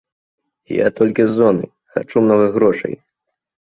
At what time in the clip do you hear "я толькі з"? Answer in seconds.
0.75-1.31